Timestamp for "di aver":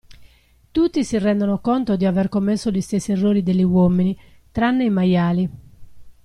1.95-2.27